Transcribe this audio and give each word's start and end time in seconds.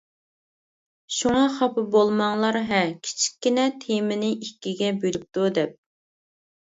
شۇڭا 1.17 1.43
خاپا 1.57 1.83
بولماڭلار 1.95 2.59
ھە 2.71 2.81
كىچىككىنە 3.05 3.67
تېمىنى 3.85 4.33
ئىككىگە 4.39 4.91
بۆلۈپتۇ 5.05 5.45
دەپ. 5.59 5.81